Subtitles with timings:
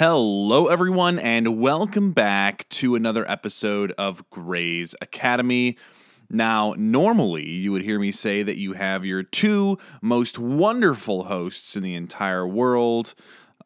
[0.00, 5.76] Hello, everyone, and welcome back to another episode of Grey's Academy.
[6.30, 11.76] Now, normally you would hear me say that you have your two most wonderful hosts
[11.76, 13.12] in the entire world.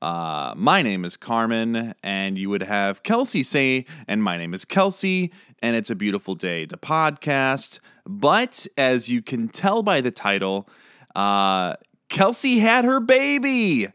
[0.03, 4.65] Uh, my name is Carmen, and you would have Kelsey say, and my name is
[4.65, 5.33] Kelsey,
[5.63, 7.79] and it's a beautiful day to podcast.
[8.05, 10.69] But as you can tell by the title,
[11.15, 11.77] uh,
[12.09, 13.87] Kelsey had her baby.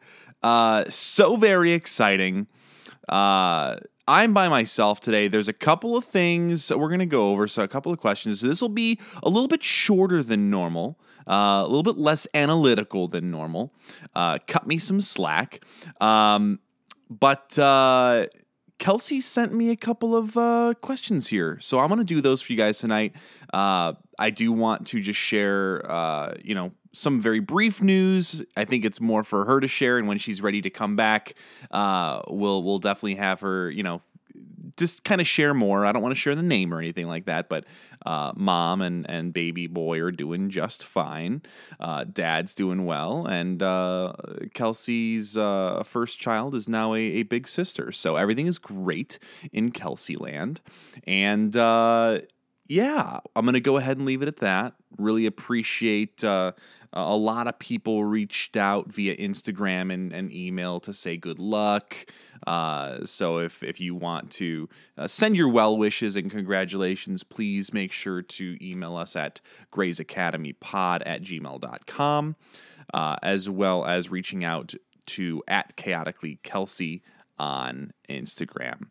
[0.42, 2.48] Uh, so very exciting.
[3.08, 3.78] Uh,
[4.10, 5.28] I'm by myself today.
[5.28, 7.48] There's a couple of things we're going to go over.
[7.48, 8.42] So, a couple of questions.
[8.42, 13.08] This will be a little bit shorter than normal, uh, a little bit less analytical
[13.08, 13.72] than normal.
[14.16, 15.64] Uh, cut me some slack.
[16.02, 16.60] Um,
[17.08, 18.26] but uh,
[18.80, 21.60] Kelsey sent me a couple of uh, questions here.
[21.62, 23.16] So, I'm going to do those for you guys tonight.
[23.54, 28.44] Uh, I do want to just share, uh, you know, some very brief news.
[28.58, 31.36] I think it's more for her to share, and when she's ready to come back,
[31.72, 34.02] uh, we'll we'll definitely have her, you know,
[34.78, 35.86] just kind of share more.
[35.86, 37.66] I don't want to share the name or anything like that, but
[38.06, 41.42] uh, mom and and baby boy are doing just fine.
[41.80, 44.14] Uh, dad's doing well, and uh,
[44.54, 47.92] Kelsey's uh, first child is now a, a, big sister.
[47.92, 49.20] So everything is great
[49.52, 50.62] in Kelsey land,
[51.06, 52.20] and uh,
[52.68, 54.74] yeah, I'm gonna go ahead and leave it at that.
[54.98, 56.24] Really appreciate
[56.94, 62.06] a lot of people reached out via Instagram and, and email to say good luck.
[62.48, 67.74] Uh, so if, if you want to uh, send your well wishes and congratulations, please
[67.74, 72.36] make sure to email us at graysacademypod at gmail.com,
[72.94, 74.74] uh, as well as reaching out
[75.06, 77.02] to at chaotically Kelsey
[77.38, 78.88] on Instagram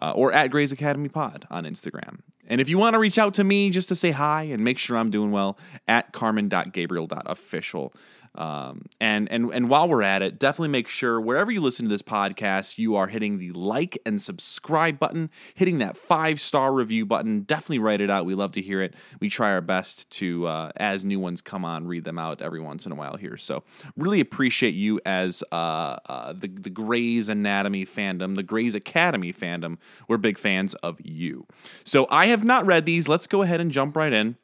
[0.00, 2.20] uh, or at Grey's Academy Pod on Instagram.
[2.52, 4.76] And if you want to reach out to me just to say hi and make
[4.76, 5.56] sure I'm doing well,
[5.88, 7.94] at carmen.gabriel.official
[8.34, 11.88] um, and and and while we're at it, definitely make sure wherever you listen to
[11.90, 17.04] this podcast, you are hitting the like and subscribe button, hitting that five star review
[17.04, 17.40] button.
[17.42, 18.24] Definitely write it out.
[18.24, 18.94] We love to hear it.
[19.20, 22.60] We try our best to, uh, as new ones come on, read them out every
[22.60, 23.36] once in a while here.
[23.36, 23.64] So
[23.96, 29.76] really appreciate you as uh, uh, the the Grey's Anatomy fandom, the Grey's Academy fandom.
[30.08, 31.46] We're big fans of you.
[31.84, 33.08] So I have not read these.
[33.08, 34.36] Let's go ahead and jump right in.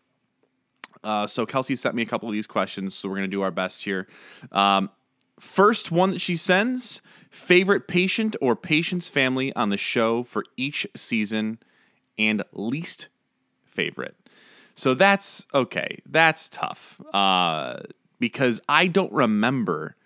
[1.02, 3.42] Uh, so Kelsey sent me a couple of these questions, so we're going to do
[3.42, 4.06] our best here.
[4.52, 4.90] Um,
[5.38, 7.00] first one that she sends
[7.30, 11.58] favorite patient or patient's family on the show for each season
[12.18, 13.08] and least
[13.64, 14.16] favorite.
[14.74, 15.98] So that's okay.
[16.06, 17.80] That's tough uh,
[18.20, 19.96] because I don't remember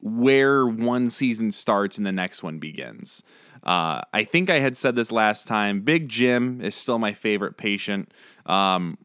[0.00, 3.22] where one season starts and the next one begins.
[3.62, 5.80] Uh, I think I had said this last time.
[5.80, 8.12] Big Jim is still my favorite patient.
[8.44, 8.98] Um,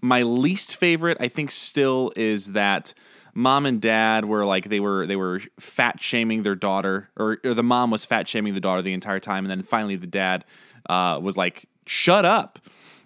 [0.00, 2.94] my least favorite, I think, still is that
[3.34, 7.54] mom and dad were like they were they were fat shaming their daughter, or, or
[7.54, 10.44] the mom was fat shaming the daughter the entire time, and then finally the dad
[10.88, 12.58] uh, was like, "Shut up."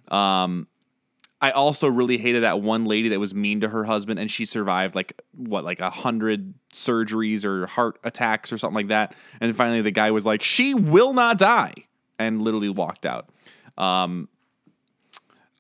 [0.09, 0.69] Um,
[1.41, 4.47] I also really hated that one lady that was mean to her husband, and she
[4.47, 9.15] survived like what, like a hundred surgeries or heart attacks or something like that.
[9.41, 11.75] And finally, the guy was like, "She will not die,"
[12.19, 13.29] and literally walked out.
[13.77, 14.29] Um,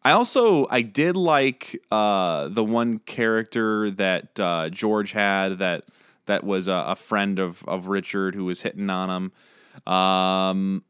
[0.04, 5.84] I also I did like uh, the one character that uh, George had that
[6.26, 9.92] that was a, a, friend of of Richard who was hitting on him.
[9.92, 10.84] Um,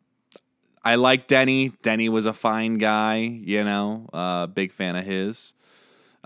[0.84, 1.70] I like Denny.
[1.82, 5.54] Denny was a fine guy, you know, uh, big fan of his.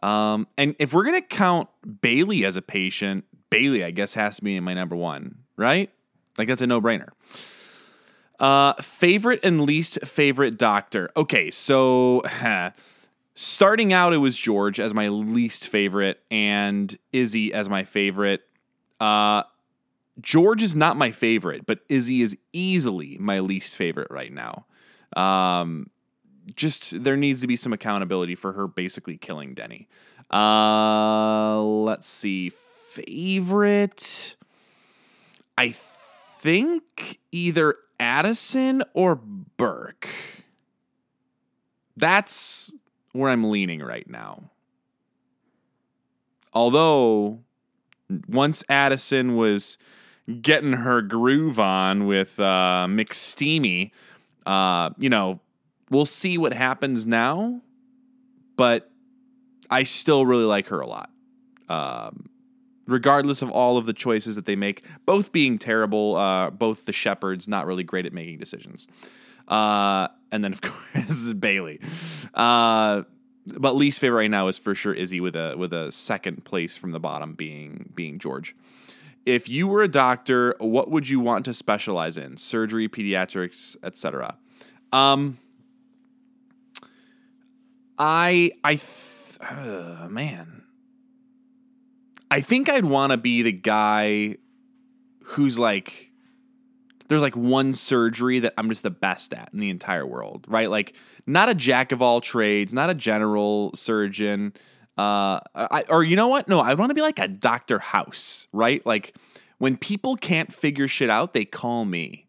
[0.02, 1.68] Um, and if we're gonna count
[2.00, 5.90] Bailey as a patient, Bailey I guess has to be my number one, right?
[6.38, 7.10] Like that's a no brainer.
[8.38, 11.10] Uh, favorite and least favorite doctor.
[11.16, 12.22] Okay, so
[13.34, 18.42] starting out, it was George as my least favorite and Izzie as my favorite.
[19.00, 19.42] Uh,
[20.20, 24.66] George is not my favorite, but Izzie is easily my least favorite right now.
[25.16, 25.90] Um,
[26.54, 29.88] just there needs to be some accountability for her basically killing Denny.
[30.30, 32.50] Uh, let's see.
[32.50, 34.36] Favorite.
[35.56, 40.08] I think either Addison or Burke.
[41.96, 42.72] That's
[43.12, 44.50] where I'm leaning right now.
[46.52, 47.40] Although,
[48.28, 49.78] once Addison was
[50.40, 53.90] getting her groove on with uh, McSteamy,
[54.46, 55.40] uh, you know,
[55.90, 57.60] we'll see what happens now,
[58.56, 58.90] but
[59.70, 61.10] I still really like her a lot.
[61.68, 62.30] Um,
[62.88, 66.92] regardless of all of the choices that they make, both being terrible, uh, both the
[66.92, 68.88] Shepherds not really great at making decisions.
[69.46, 71.80] Uh, and then of course Bailey.
[72.34, 73.02] Uh,
[73.46, 76.76] but least favorite right now is for sure Izzie with a with a second place
[76.76, 78.54] from the bottom being being George.
[79.24, 82.36] if you were a doctor, what would you want to specialize in?
[82.36, 84.36] Surgery, pediatrics, etc.
[84.92, 85.38] Um,
[87.98, 90.64] I I th- uh, man,
[92.30, 94.36] I think I'd want to be the guy
[95.22, 96.12] who's like
[97.08, 100.68] there's like one surgery that I'm just the best at in the entire world, right?
[100.68, 100.94] Like
[101.26, 104.52] not a jack of all trades, not a general surgeon,
[104.98, 106.48] uh, I, or you know what?
[106.48, 108.84] No, I want to be like a Doctor House, right?
[108.84, 109.14] Like
[109.58, 112.26] when people can't figure shit out, they call me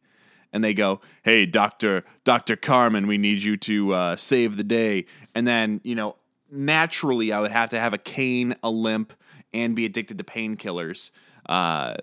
[0.53, 5.05] and they go, "Hey, Doctor Doctor Carmen, we need you to uh, save the day."
[5.33, 6.17] And then you know,
[6.51, 9.13] naturally, I would have to have a cane, a limp,
[9.53, 11.11] and be addicted to painkillers.
[11.47, 11.95] Uh,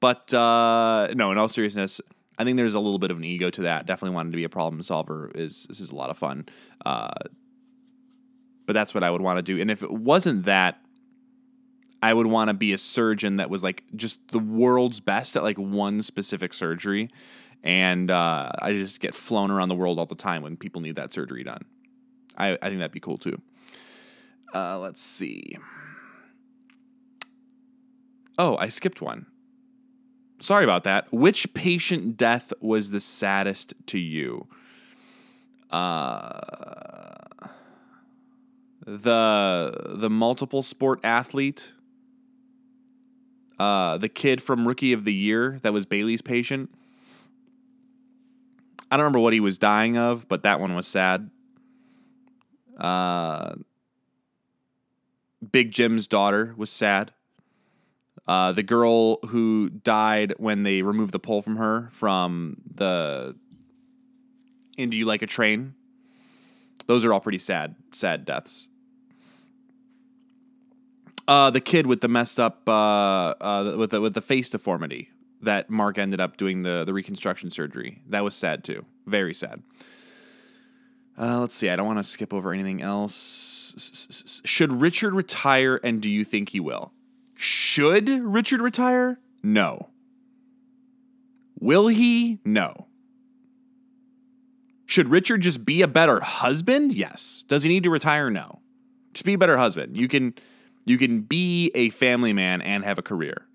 [0.00, 2.00] but uh, no, in all seriousness,
[2.38, 3.86] I think there's a little bit of an ego to that.
[3.86, 5.30] Definitely wanted to be a problem solver.
[5.34, 6.46] Is this is a lot of fun.
[6.84, 7.10] Uh,
[8.66, 9.60] but that's what I would want to do.
[9.60, 10.78] And if it wasn't that,
[12.02, 15.42] I would want to be a surgeon that was like just the world's best at
[15.42, 17.10] like one specific surgery.
[17.62, 20.96] And uh, I just get flown around the world all the time when people need
[20.96, 21.64] that surgery done.
[22.36, 23.40] I, I think that'd be cool too.
[24.54, 25.56] Uh, let's see.
[28.38, 29.26] Oh, I skipped one.
[30.40, 31.12] Sorry about that.
[31.12, 34.48] Which patient death was the saddest to you?
[35.70, 36.40] Uh,
[38.86, 41.72] the the multiple sport athlete,
[43.58, 46.70] uh, the kid from Rookie of the Year that was Bailey's patient.
[48.90, 51.30] I don't remember what he was dying of, but that one was sad.
[52.78, 53.54] Uh,
[55.50, 57.12] Big Jim's daughter was sad.
[58.26, 63.36] Uh, the girl who died when they removed the pole from her from the
[64.76, 65.74] do you like a train?
[66.86, 68.68] Those are all pretty sad, sad deaths.
[71.26, 75.10] Uh, the kid with the messed up, uh, uh, with the with the face deformity
[75.40, 78.02] that Mark ended up doing the the reconstruction surgery.
[78.08, 78.84] That was sad too.
[79.06, 79.62] Very sad.
[81.16, 81.70] Uh, let's see.
[81.70, 84.40] I don't want to skip over anything else.
[84.44, 86.92] Should Richard retire, and do you think he will?
[87.36, 89.18] Should Richard retire?
[89.42, 89.90] No.
[91.60, 92.40] Will he?
[92.44, 92.88] No.
[94.86, 96.94] Should Richard just be a better husband?
[96.94, 97.44] Yes.
[97.48, 98.30] Does he need to retire?
[98.30, 98.60] No.
[99.12, 99.96] Just be a better husband.
[99.96, 100.34] You can
[100.84, 103.46] you can be a family man and have a career.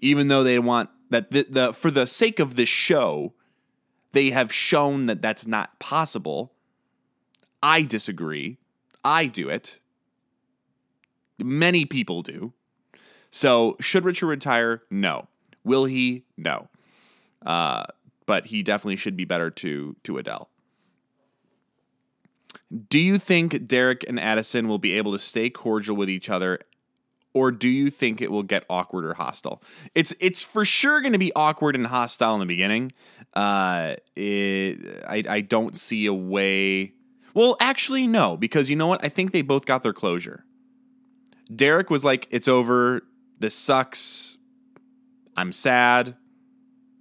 [0.00, 3.34] Even though they want that the, the for the sake of this show,
[4.12, 6.52] they have shown that that's not possible.
[7.62, 8.58] I disagree.
[9.04, 9.78] I do it.
[11.38, 12.52] Many people do.
[13.30, 14.82] So, should Richard retire?
[14.90, 15.28] No.
[15.64, 16.24] Will he?
[16.36, 16.68] No.
[17.44, 17.84] Uh,
[18.26, 20.48] but he definitely should be better to to Adele.
[22.88, 26.60] Do you think Derek and Addison will be able to stay cordial with each other
[27.32, 29.62] or do you think it will get awkward or hostile?
[29.94, 32.92] It's it's for sure going to be awkward and hostile in the beginning.
[33.34, 36.94] Uh, it, I I don't see a way.
[37.34, 39.04] Well, actually, no, because you know what?
[39.04, 40.44] I think they both got their closure.
[41.54, 43.02] Derek was like, "It's over.
[43.40, 44.38] This sucks.
[45.36, 46.16] I'm sad.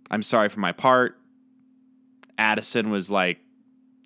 [0.10, 1.20] I'm sorry for my part."
[2.38, 3.40] Addison was like,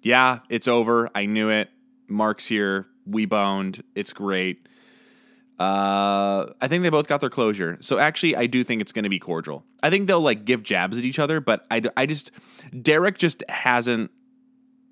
[0.02, 1.10] "Yeah, it's over.
[1.16, 1.70] I knew it.
[2.08, 2.88] Mark's here.
[3.06, 3.84] We boned.
[3.96, 4.68] It's great."
[5.60, 7.78] Uh, I think they both got their closure.
[7.80, 9.64] So actually, I do think it's going to be cordial.
[9.82, 12.32] I think they'll like give jabs at each other, but I, I just,
[12.82, 14.12] Derek just hasn't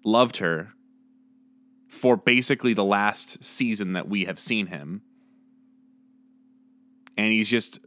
[0.05, 0.73] loved her
[1.89, 5.01] for basically the last season that we have seen him.
[7.21, 7.79] And he's just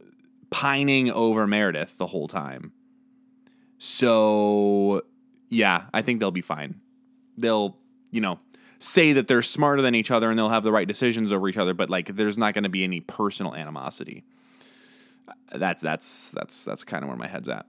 [0.49, 2.71] pining over Meredith the whole time.
[3.77, 5.01] So,
[5.49, 6.79] yeah, I think they'll be fine.
[7.37, 7.77] They'll,
[8.11, 8.39] you know,
[8.79, 11.57] say that they're smarter than each other and they'll have the right decisions over each
[11.57, 14.23] other, but like there's not going to be any personal animosity.
[15.53, 17.65] That's that's that's that's kind of where my head's at.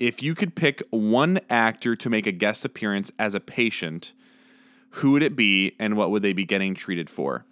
[0.00, 4.14] If you could pick one actor to make a guest appearance as a patient,
[4.90, 7.46] who would it be and what would they be getting treated for?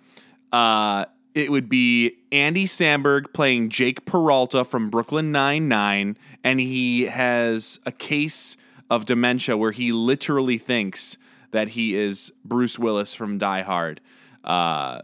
[0.51, 7.80] Uh, it would be Andy Samberg playing Jake Peralta from Brooklyn Nine-Nine, and he has
[7.87, 8.56] a case
[8.90, 11.18] of dementia where he literally thinks
[11.50, 14.00] that he is Bruce Willis from Die Hard.
[14.44, 15.02] Uh,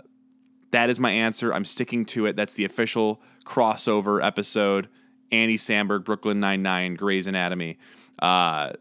[0.70, 1.52] that is my answer.
[1.52, 2.36] I'm sticking to it.
[2.36, 4.88] That's the official crossover episode.
[5.30, 7.78] Andy Samberg, Brooklyn Nine Nine, Grey's Anatomy.
[8.18, 8.72] Uh,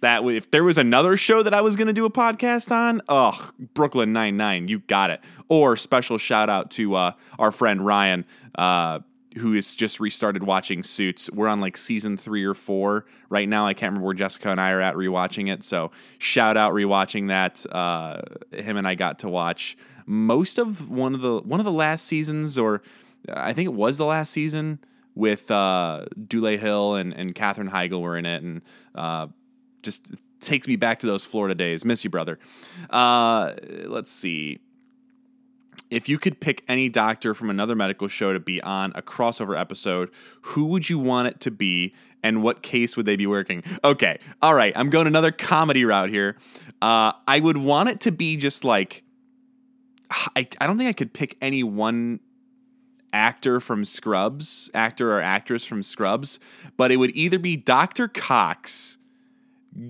[0.00, 3.02] that if there was another show that I was going to do a podcast on,
[3.08, 5.20] oh, Brooklyn Nine Nine, you got it.
[5.48, 8.24] Or special shout out to uh, our friend Ryan.
[8.54, 9.00] Uh,
[9.36, 11.30] who has just restarted watching Suits.
[11.30, 13.66] We're on like season three or four right now.
[13.66, 15.62] I can't remember where Jessica and I are at rewatching it.
[15.62, 17.64] So shout out rewatching that.
[17.70, 19.76] Uh, him and I got to watch
[20.06, 22.82] most of one of the one of the last seasons, or
[23.32, 24.80] I think it was the last season
[25.14, 28.62] with uh, Dule Hill and and Katherine Heigl were in it, and
[28.94, 29.28] uh,
[29.82, 30.06] just
[30.40, 31.84] takes me back to those Florida days.
[31.84, 32.38] Miss you, brother.
[32.90, 33.54] Uh,
[33.86, 34.60] let's see.
[35.90, 39.58] If you could pick any doctor from another medical show to be on a crossover
[39.58, 40.10] episode,
[40.42, 43.62] who would you want it to be and what case would they be working?
[43.82, 46.36] Okay, all right, I'm going another comedy route here.
[46.82, 49.02] Uh, I would want it to be just like,
[50.10, 52.20] I, I don't think I could pick any one
[53.12, 56.38] actor from Scrubs, actor or actress from Scrubs,
[56.76, 58.08] but it would either be Dr.
[58.08, 58.97] Cox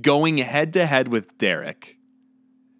[0.00, 1.98] going head to head with Derek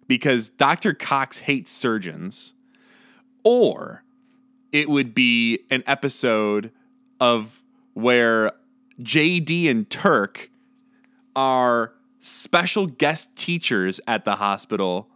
[0.07, 0.93] because Dr.
[0.93, 2.53] Cox hates surgeons
[3.43, 4.03] or
[4.71, 6.71] it would be an episode
[7.19, 7.63] of
[7.93, 8.51] where
[9.01, 10.49] JD and Turk
[11.35, 15.09] are special guest teachers at the hospital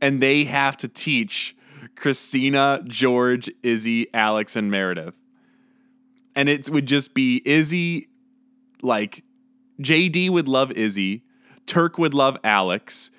[0.00, 1.56] and they have to teach
[1.96, 5.20] Cristina, George, Izzie, Alex, and Meredith.
[6.34, 8.08] And it would just be Izzie,
[8.82, 9.24] like
[9.80, 11.22] JD would love Izzie,
[11.66, 13.10] Turk would love Alex,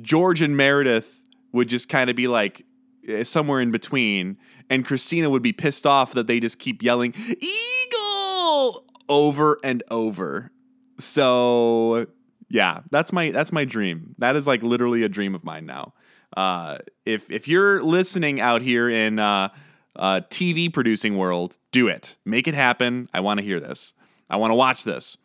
[0.00, 2.66] George and Meredith would just kind of be like,
[3.08, 4.36] uh, somewhere in between,
[4.70, 10.50] and Cristina would be pissed off that they just keep yelling "Eagle" over and over.
[10.98, 12.06] So
[12.48, 14.14] yeah, that's my that's my dream.
[14.18, 15.92] That is like literally a dream of mine now.
[16.36, 19.48] Uh, if if you're listening out here in uh,
[19.96, 22.16] uh, TV producing world, do it.
[22.24, 23.08] Make it happen.
[23.12, 23.92] I want to hear this.
[24.30, 25.16] I want to watch this.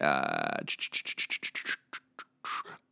[0.00, 0.58] Uh,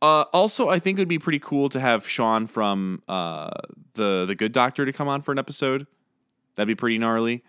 [0.01, 3.51] uh, also, I think it would be pretty cool to have Shaun from uh,
[3.93, 5.85] the the Good Doctor to come on for an episode.
[6.55, 7.43] That'd be pretty gnarly.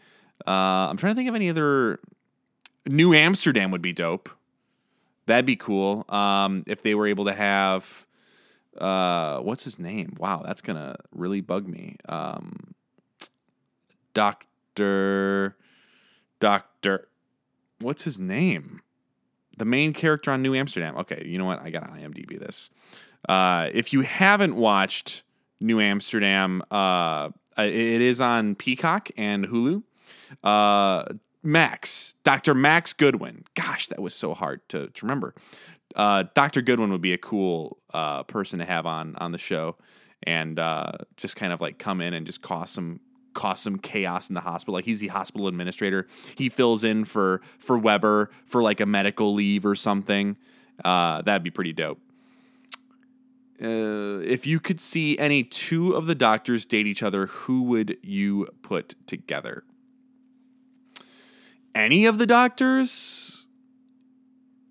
[0.46, 1.98] Uh, I'm trying to think of any other.
[2.86, 4.28] New Amsterdam would be dope.
[5.26, 6.04] That'd be cool.
[6.08, 8.06] Um, if they were able to have,
[8.76, 10.16] uh, what's his name?
[10.18, 11.96] Wow, that's gonna really bug me.
[12.08, 12.74] Um,
[14.14, 15.56] Doctor,
[16.38, 17.08] Doctor,
[17.80, 18.82] what's his name?
[19.58, 20.96] The main character on New Amsterdam.
[20.98, 21.60] Okay, you know what?
[21.62, 22.70] I got IMDb this.
[23.28, 25.22] Uh, if you haven't watched
[25.60, 29.82] New Amsterdam, uh, it is on Peacock and Hulu.
[30.42, 31.04] Uh,
[31.42, 32.54] Max, Dr.
[32.54, 33.44] Max Goodwin.
[33.54, 35.34] Gosh, that was so hard to, to remember.
[35.94, 36.62] Uh, Dr.
[36.62, 39.76] Goodwin would be a cool uh, person to have on on the show
[40.22, 43.00] and uh, just kind of like come in and just cause some
[43.34, 44.74] cause some chaos in the hospital.
[44.74, 46.06] Like he's the hospital administrator.
[46.36, 50.36] He fills in for for Webber for like a medical leave or something.
[50.84, 52.00] Uh, that'd be pretty dope.
[53.62, 57.96] Uh, if you could see any two of the doctors date each other, who would
[58.02, 59.62] you put together?
[61.74, 63.46] Any of the doctors?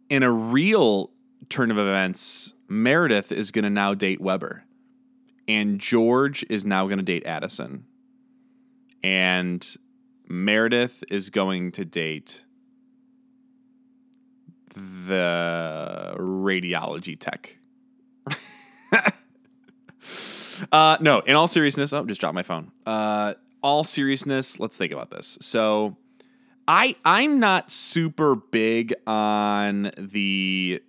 [0.09, 1.11] In a real
[1.47, 4.65] turn of events, Meredith is going to now date Webber,
[5.47, 7.85] and George is now going to date Addison
[9.03, 9.75] and
[10.27, 12.45] Meredith is going to date
[14.73, 17.57] the radiology tech.
[20.71, 22.71] uh, no, in all seriousness, oh, just dropped my phone.
[22.85, 25.37] Uh, all seriousness, let's think about this.
[25.41, 25.97] So,
[26.67, 30.81] I I'm not super big on the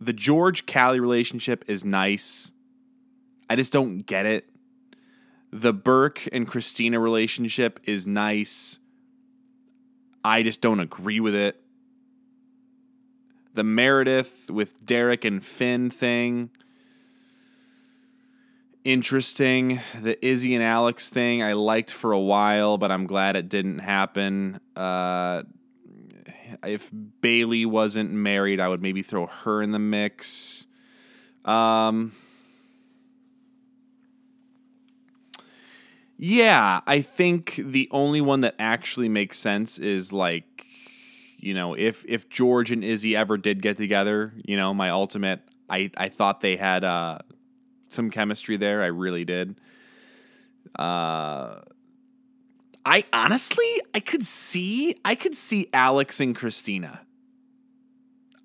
[0.00, 2.52] the George Callie relationship is nice.
[3.48, 4.48] I just don't get it
[5.54, 8.80] the Burke and Cristina relationship is nice.
[10.24, 11.62] I just don't agree with it.
[13.54, 16.50] The Meredith with Derek and Finn thing,
[18.82, 19.78] interesting.
[20.02, 23.78] The Izzie and Alex thing, I liked for a while, but I'm glad it didn't
[23.78, 24.58] happen.
[24.74, 25.44] Uh,
[26.64, 30.66] if Bailey wasn't married, I would maybe throw her in the mix.
[31.44, 32.10] Um,
[36.16, 40.66] Yeah, I think the only one that actually makes sense is like
[41.38, 45.40] you know, if if George and Izzie ever did get together, you know, my ultimate
[45.68, 47.18] I I thought they had uh
[47.88, 48.82] some chemistry there.
[48.82, 49.60] I really did.
[50.78, 51.60] Uh
[52.86, 57.02] I honestly I could see I could see Alex and Cristina.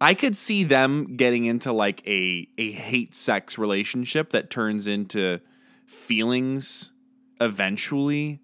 [0.01, 5.39] I could see them getting into like a a hate sex relationship that turns into
[5.85, 6.91] feelings
[7.39, 8.41] eventually.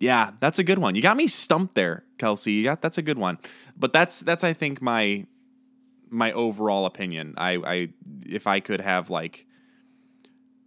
[0.00, 0.94] Yeah, that's a good one.
[0.94, 2.52] You got me stumped there, Kelsey.
[2.52, 3.38] You got that's a good one.
[3.76, 5.26] But that's that's I think my
[6.10, 7.34] my overall opinion.
[7.36, 7.88] I I
[8.26, 9.46] if I could have like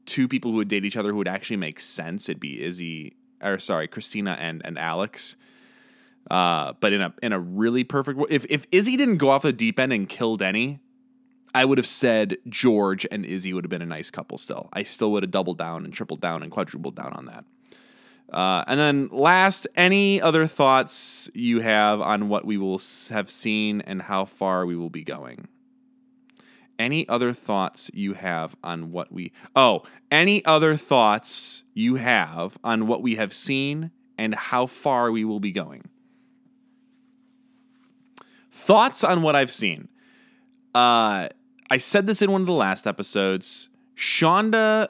[0.05, 3.15] two people who would date each other who would actually make sense, it'd be Izzie
[3.43, 5.35] or sorry, Cristina and and Alex.
[6.31, 9.53] Uh, but in a in a really perfect if if Izzie didn't go off the
[9.53, 10.79] deep end and kill Denny,
[11.53, 14.69] I would have said George and Izzie would have been a nice couple still.
[14.73, 17.45] I still would have doubled down and tripled down and quadrupled down on that.
[18.31, 23.81] Uh, and then last, any other thoughts you have on what we will have seen
[23.81, 25.47] and how far we will be going?
[26.77, 32.85] Any other thoughts you have on what we Oh, any other thoughts you have on
[32.85, 35.89] what we have seen and how far we will be going?
[38.51, 39.87] Thoughts on what I've seen.
[40.77, 41.29] Uh
[41.71, 43.69] I said this in one of the last episodes.
[43.95, 44.89] Shonda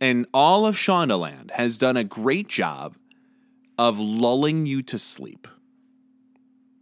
[0.00, 2.96] and all of Shondaland has done a great job
[3.78, 5.46] of lulling you to sleep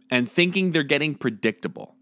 [0.09, 1.95] and thinking they're getting predictable.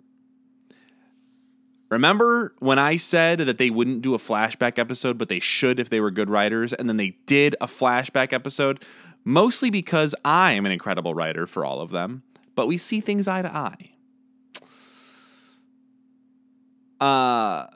[1.90, 5.90] Remember when I said that they wouldn't do a flashback episode, but they should if
[5.90, 8.86] they were good writers, and then they did a flashback episode?
[9.26, 12.22] Mostly because I am an incredible writer for all of them,
[12.54, 13.94] but we see things eye to eye.
[17.00, 17.68] Uh,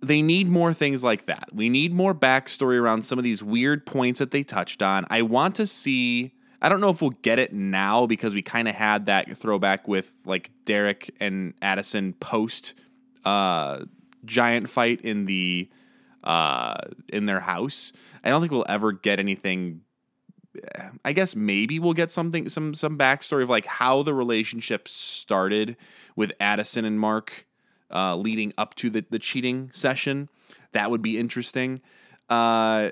[0.00, 1.48] they need more things like that.
[1.52, 5.06] We need more backstory around some of these weird points that they touched on.
[5.10, 6.34] I want to see.
[6.60, 9.86] I don't know if we'll get it now because we kind of had that throwback
[9.86, 12.74] with like Derek and Addison post
[13.24, 13.84] uh,
[14.24, 15.68] giant fight in the
[16.22, 16.76] uh,
[17.08, 17.92] in their house.
[18.22, 19.82] I don't think we'll ever get anything.
[21.04, 25.76] I guess maybe we'll get something some some backstory of like how the relationship started
[26.16, 27.46] with Addison and Mark
[27.94, 30.28] uh, leading up to the, the cheating session.
[30.72, 31.80] That would be interesting.
[32.28, 32.90] Uh,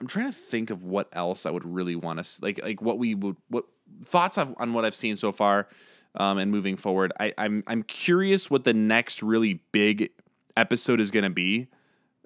[0.00, 2.98] I'm trying to think of what else I would really want to like like what
[2.98, 3.66] we would what
[4.04, 5.68] thoughts on what I've seen so far
[6.14, 7.12] um, and moving forward.
[7.20, 10.10] I, I'm I'm curious what the next really big
[10.56, 11.68] episode is going to be,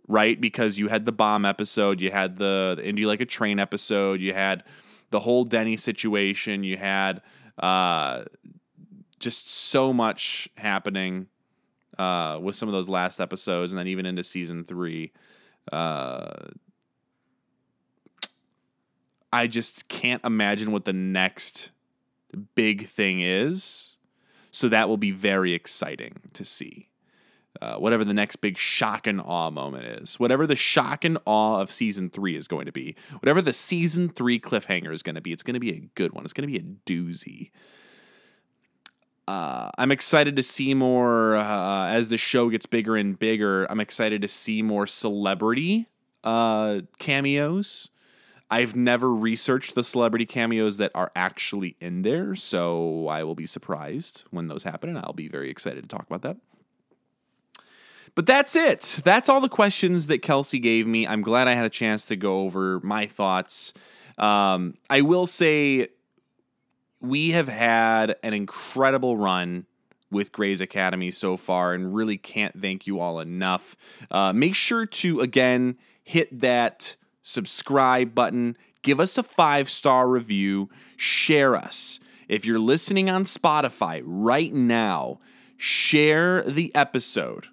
[0.08, 0.40] right?
[0.40, 4.20] Because you had the bomb episode, you had the, the Indy like a train episode,
[4.20, 4.64] you had
[5.10, 7.22] the whole Denny situation, you had
[7.58, 8.24] uh,
[9.18, 11.28] just so much happening
[11.98, 15.12] uh, with some of those last episodes, and then even into season three.
[15.72, 16.46] Uh,
[19.32, 21.70] I just can't imagine what the next
[22.54, 23.96] big thing is.
[24.50, 26.88] So that will be very exciting to see.
[27.60, 31.60] Uh, whatever the next big shock and awe moment is, whatever the shock and awe
[31.60, 35.20] of season three is going to be, whatever the season three cliffhanger is going to
[35.20, 36.24] be, it's going to be a good one.
[36.24, 37.50] It's going to be a doozy.
[39.28, 43.64] Uh, I'm excited to see more uh, as the show gets bigger and bigger.
[43.70, 45.86] I'm excited to see more celebrity
[46.22, 47.90] uh, cameos.
[48.48, 53.46] I've never researched the celebrity cameos that are actually in there, so I will be
[53.46, 56.36] surprised when those happen, and I'll be very excited to talk about that.
[58.14, 59.02] But that's it.
[59.04, 61.06] That's all the questions that Kelsey gave me.
[61.06, 63.74] I'm glad I had a chance to go over my thoughts.
[64.16, 65.88] Um, I will say
[67.08, 69.66] we have had an incredible run
[70.10, 73.76] with Grey's Academy so far and really can't thank you all enough.
[74.10, 80.70] Uh, make sure to, again, hit that subscribe button, give us a five star review,
[80.96, 81.98] share us.
[82.28, 85.18] If you're listening on Spotify right now,
[85.56, 87.46] share the episode.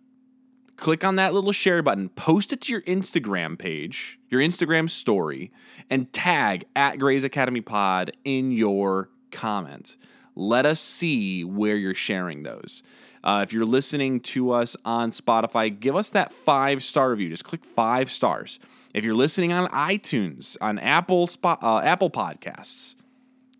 [0.75, 5.51] Click on that little share button, post it to your Instagram page, your Instagram story,
[5.89, 9.97] and tag at Grey's Academy Pod in your comment.
[10.35, 12.81] Let us see where you're sharing those.
[13.23, 17.29] Uh, if you're listening to us on Spotify, give us that five star review.
[17.29, 18.59] Just click five stars.
[18.93, 22.95] If you're listening on iTunes, on Apple uh, Apple Podcasts,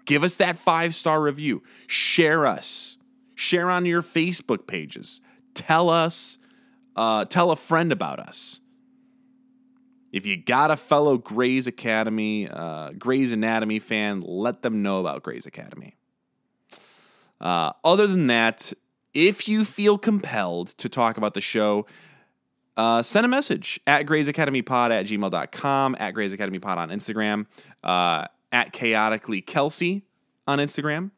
[0.06, 1.64] give us that five star review.
[1.88, 2.98] Share us.
[3.36, 5.22] Share on your Facebook pages.
[5.54, 6.38] Tell us.
[6.96, 8.60] Uh, tell a friend about us.
[10.14, 15.24] If you got a fellow Grey's Academy, uh, Grey's Anatomy fan, let them know about
[15.24, 15.96] Grey's Academy.
[17.42, 18.72] Uh, other than that,
[19.16, 21.88] if you feel compelled to talk about the show,
[22.78, 26.90] uh, send a message at Grey's Academy Pod at gmail.com, at Grey's Academy Pod on
[26.90, 27.48] Instagram,
[27.84, 30.04] uh, at Chaotically Kelsey
[30.48, 31.10] on Instagram.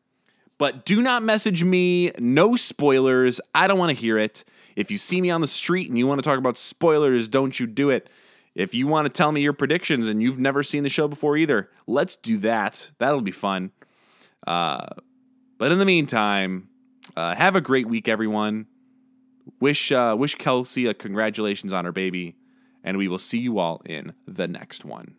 [0.58, 2.14] But do not message me.
[2.18, 3.42] No spoilers.
[3.54, 4.46] I don't want to hear it.
[4.78, 7.60] If you see me on the street and you want to talk about spoilers, don't
[7.60, 8.10] you do it.
[8.56, 11.36] If you want to tell me your predictions and you've never seen the show before
[11.36, 12.92] either, let's do that.
[13.00, 13.72] That'll be fun.
[14.48, 14.88] Uh,
[15.58, 16.70] but in the meantime,
[17.16, 18.68] uh, have a great week, everyone.
[19.60, 22.36] Wish uh, wish Kelsey a congratulations on her baby,
[22.84, 25.16] and we will see you all in the next one.